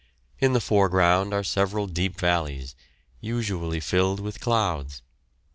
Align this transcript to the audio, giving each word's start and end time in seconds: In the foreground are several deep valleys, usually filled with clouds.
In 0.39 0.53
the 0.53 0.59
foreground 0.59 1.31
are 1.31 1.43
several 1.43 1.85
deep 1.85 2.19
valleys, 2.19 2.73
usually 3.19 3.79
filled 3.79 4.19
with 4.19 4.39
clouds. 4.39 5.03